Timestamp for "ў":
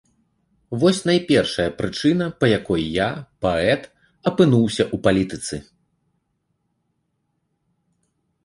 4.87-5.01